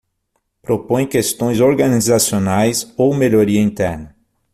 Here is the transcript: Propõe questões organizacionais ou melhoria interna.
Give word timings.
Propõe 0.63 1.05
questões 1.05 1.59
organizacionais 1.67 2.81
ou 2.97 3.13
melhoria 3.15 3.61
interna. 3.61 4.15